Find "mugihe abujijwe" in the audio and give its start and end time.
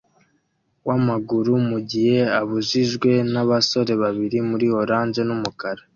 1.69-3.11